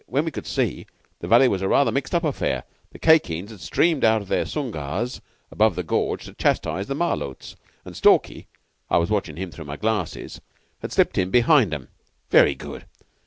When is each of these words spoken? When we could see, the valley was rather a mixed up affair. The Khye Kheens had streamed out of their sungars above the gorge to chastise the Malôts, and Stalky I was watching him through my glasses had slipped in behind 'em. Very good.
When 0.07 0.25
we 0.25 0.31
could 0.31 0.47
see, 0.47 0.87
the 1.19 1.27
valley 1.27 1.47
was 1.47 1.61
rather 1.61 1.89
a 1.89 1.91
mixed 1.91 2.15
up 2.15 2.23
affair. 2.23 2.63
The 2.91 2.97
Khye 2.97 3.19
Kheens 3.19 3.51
had 3.51 3.59
streamed 3.59 4.03
out 4.03 4.19
of 4.19 4.29
their 4.29 4.45
sungars 4.45 5.21
above 5.51 5.75
the 5.75 5.83
gorge 5.83 6.25
to 6.25 6.33
chastise 6.33 6.87
the 6.87 6.95
Malôts, 6.95 7.53
and 7.85 7.95
Stalky 7.95 8.47
I 8.89 8.97
was 8.97 9.11
watching 9.11 9.35
him 9.37 9.51
through 9.51 9.65
my 9.65 9.77
glasses 9.77 10.41
had 10.81 10.91
slipped 10.91 11.19
in 11.19 11.29
behind 11.29 11.71
'em. 11.71 11.89
Very 12.31 12.55
good. 12.55 12.85